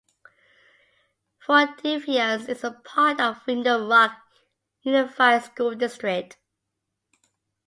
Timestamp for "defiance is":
1.83-2.63